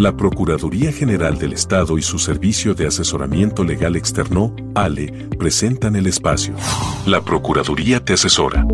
La 0.00 0.16
Procuraduría 0.16 0.92
General 0.92 1.36
del 1.36 1.52
Estado 1.52 1.98
y 1.98 2.02
su 2.02 2.18
Servicio 2.18 2.74
de 2.74 2.86
Asesoramiento 2.86 3.62
Legal 3.62 3.96
Externo, 3.96 4.56
ALE, 4.74 5.28
presentan 5.38 5.94
el 5.94 6.06
espacio. 6.06 6.54
La 7.04 7.20
Procuraduría 7.20 8.02
te 8.02 8.14
asesora. 8.14 8.66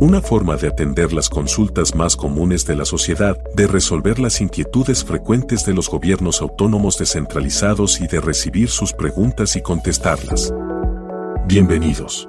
Una 0.00 0.22
forma 0.22 0.56
de 0.56 0.68
atender 0.68 1.12
las 1.12 1.28
consultas 1.28 1.94
más 1.94 2.16
comunes 2.16 2.64
de 2.64 2.76
la 2.76 2.86
sociedad, 2.86 3.36
de 3.54 3.66
resolver 3.66 4.18
las 4.18 4.40
inquietudes 4.40 5.04
frecuentes 5.04 5.66
de 5.66 5.74
los 5.74 5.90
gobiernos 5.90 6.40
autónomos 6.40 6.96
descentralizados 6.96 8.00
y 8.00 8.06
de 8.06 8.22
recibir 8.22 8.70
sus 8.70 8.94
preguntas 8.94 9.54
y 9.56 9.60
contestarlas. 9.60 10.50
Bienvenidos. 11.46 12.26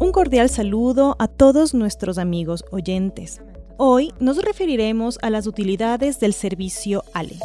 Un 0.00 0.10
cordial 0.10 0.48
saludo 0.48 1.16
a 1.18 1.28
todos 1.28 1.74
nuestros 1.74 2.16
amigos 2.16 2.64
oyentes. 2.70 3.42
Hoy 3.78 4.12
nos 4.20 4.42
referiremos 4.42 5.18
a 5.22 5.30
las 5.30 5.46
utilidades 5.46 6.20
del 6.20 6.34
servicio 6.34 7.04
ALE. 7.14 7.38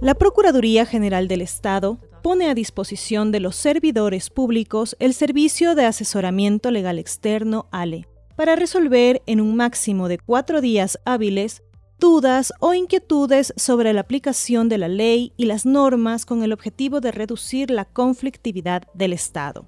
La 0.00 0.14
Procuraduría 0.14 0.86
General 0.86 1.28
del 1.28 1.42
Estado 1.42 1.98
pone 2.22 2.48
a 2.48 2.54
disposición 2.54 3.32
de 3.32 3.40
los 3.40 3.56
servidores 3.56 4.30
públicos 4.30 4.96
el 4.98 5.14
servicio 5.14 5.74
de 5.74 5.86
asesoramiento 5.86 6.70
legal 6.70 6.98
externo 6.98 7.66
ALE 7.70 8.06
para 8.36 8.56
resolver 8.56 9.22
en 9.26 9.40
un 9.40 9.56
máximo 9.56 10.08
de 10.08 10.18
cuatro 10.18 10.60
días 10.60 10.98
hábiles 11.04 11.62
dudas 11.98 12.52
o 12.60 12.74
inquietudes 12.74 13.52
sobre 13.56 13.92
la 13.92 14.00
aplicación 14.00 14.68
de 14.68 14.78
la 14.78 14.88
ley 14.88 15.32
y 15.36 15.44
las 15.44 15.66
normas 15.66 16.24
con 16.24 16.42
el 16.42 16.52
objetivo 16.52 17.00
de 17.00 17.12
reducir 17.12 17.70
la 17.70 17.84
conflictividad 17.84 18.84
del 18.94 19.12
Estado. 19.12 19.66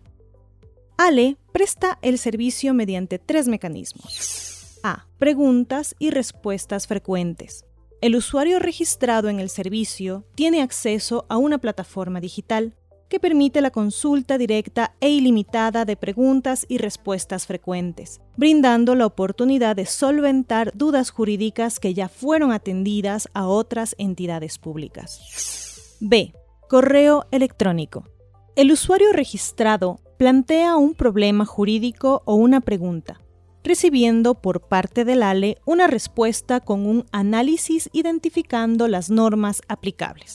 ALE 0.97 1.37
presta 1.53 1.99
el 2.01 2.19
servicio 2.19 2.75
mediante 2.75 3.19
tres 3.19 3.49
mecanismos. 3.49 4.52
A. 4.83 5.07
Preguntas 5.19 5.95
y 5.99 6.11
respuestas 6.11 6.87
frecuentes. 6.87 7.65
El 8.01 8.17
usuario 8.17 8.59
registrado 8.59 9.29
en 9.29 9.39
el 9.39 9.49
servicio 9.49 10.25
tiene 10.35 10.61
acceso 10.61 11.25
a 11.29 11.37
una 11.37 11.59
plataforma 11.59 12.21
digital 12.21 12.75
que 13.09 13.21
permite 13.21 13.61
la 13.61 13.71
consulta 13.71 14.39
directa 14.39 14.95
e 15.01 15.11
ilimitada 15.11 15.85
de 15.85 15.97
preguntas 15.97 16.65
y 16.69 16.79
respuestas 16.79 17.47
frecuentes, 17.47 18.21
brindando 18.37 18.95
la 18.95 19.07
oportunidad 19.07 19.77
de 19.77 19.87
solventar 19.87 20.73
dudas 20.75 21.11
jurídicas 21.11 21.79
que 21.79 21.93
ya 21.95 22.09
fueron 22.09 22.53
atendidas 22.53 23.29
a 23.35 23.47
otras 23.47 23.95
entidades 23.99 24.59
públicas. 24.59 25.99
B. 26.01 26.35
Correo 26.69 27.27
electrónico. 27.31 28.09
El 28.57 28.73
usuario 28.73 29.13
registrado 29.13 30.01
plantea 30.19 30.77
un 30.77 30.95
problema 30.95 31.45
jurídico 31.45 32.23
o 32.25 32.35
una 32.35 32.63
pregunta, 32.63 33.21
recibiendo 33.65 34.35
por 34.35 34.61
parte 34.61 35.05
del 35.05 35.23
ALE 35.23 35.59
una 35.65 35.87
respuesta 35.87 36.61
con 36.61 36.87
un 36.87 37.07
análisis 37.13 37.89
identificando 37.93 38.89
las 38.89 39.11
normas 39.11 39.63
aplicables. 39.69 40.33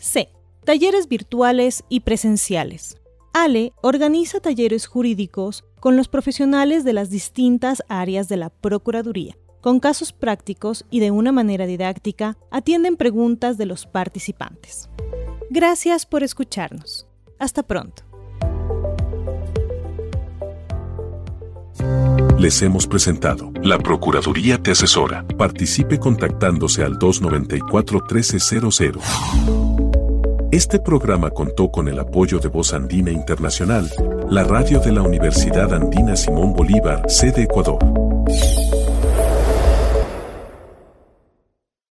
C. 0.00 0.30
Talleres 0.64 1.08
virtuales 1.08 1.84
y 1.88 2.00
presenciales. 2.00 2.98
ALE 3.32 3.72
organiza 3.82 4.40
talleres 4.40 4.86
jurídicos 4.86 5.64
con 5.80 5.96
los 5.96 6.08
profesionales 6.08 6.84
de 6.84 6.92
las 6.92 7.10
distintas 7.10 7.82
áreas 7.88 8.28
de 8.28 8.36
la 8.36 8.50
Procuraduría. 8.50 9.36
Con 9.60 9.80
casos 9.80 10.12
prácticos 10.12 10.84
y 10.90 11.00
de 11.00 11.10
una 11.10 11.32
manera 11.32 11.66
didáctica, 11.66 12.36
atienden 12.50 12.96
preguntas 12.96 13.58
de 13.58 13.66
los 13.66 13.86
participantes. 13.86 14.88
Gracias 15.50 16.06
por 16.06 16.22
escucharnos. 16.22 17.06
Hasta 17.38 17.62
pronto. 17.62 18.07
Les 22.38 22.62
hemos 22.62 22.86
presentado 22.86 23.50
La 23.64 23.78
Procuraduría 23.78 24.62
te 24.62 24.70
asesora. 24.70 25.26
Participe 25.36 25.98
contactándose 25.98 26.84
al 26.84 26.96
294-1300. 26.96 29.00
Este 30.52 30.78
programa 30.78 31.30
contó 31.30 31.72
con 31.72 31.88
el 31.88 31.98
apoyo 31.98 32.38
de 32.38 32.46
Voz 32.46 32.74
Andina 32.74 33.10
Internacional, 33.10 33.90
la 34.30 34.44
radio 34.44 34.78
de 34.78 34.92
la 34.92 35.02
Universidad 35.02 35.74
Andina 35.74 36.14
Simón 36.14 36.52
Bolívar, 36.52 37.10
sede 37.10 37.42
Ecuador. 37.42 37.80